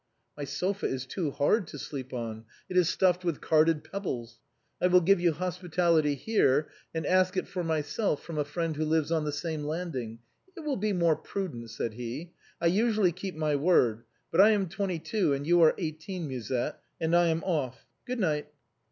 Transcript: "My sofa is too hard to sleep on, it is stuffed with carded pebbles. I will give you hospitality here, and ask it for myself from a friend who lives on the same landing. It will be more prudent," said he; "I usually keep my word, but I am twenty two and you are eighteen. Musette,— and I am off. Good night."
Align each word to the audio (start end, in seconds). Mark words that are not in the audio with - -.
"My 0.39 0.45
sofa 0.45 0.87
is 0.87 1.05
too 1.05 1.29
hard 1.29 1.67
to 1.67 1.77
sleep 1.77 2.11
on, 2.11 2.45
it 2.67 2.75
is 2.75 2.89
stuffed 2.89 3.23
with 3.23 3.39
carded 3.39 3.83
pebbles. 3.83 4.39
I 4.81 4.87
will 4.87 4.99
give 5.01 5.19
you 5.21 5.31
hospitality 5.31 6.15
here, 6.15 6.69
and 6.91 7.05
ask 7.05 7.37
it 7.37 7.47
for 7.47 7.63
myself 7.63 8.23
from 8.23 8.39
a 8.39 8.43
friend 8.43 8.75
who 8.75 8.83
lives 8.83 9.11
on 9.11 9.25
the 9.25 9.31
same 9.31 9.63
landing. 9.63 10.17
It 10.57 10.61
will 10.61 10.75
be 10.77 10.91
more 10.91 11.15
prudent," 11.15 11.69
said 11.69 11.93
he; 11.93 12.33
"I 12.59 12.65
usually 12.65 13.11
keep 13.11 13.35
my 13.35 13.55
word, 13.55 14.01
but 14.31 14.41
I 14.41 14.49
am 14.53 14.69
twenty 14.69 14.97
two 14.97 15.33
and 15.33 15.45
you 15.45 15.61
are 15.61 15.75
eighteen. 15.77 16.27
Musette,— 16.27 16.79
and 16.99 17.15
I 17.15 17.27
am 17.27 17.43
off. 17.43 17.85
Good 18.07 18.19
night." 18.19 18.47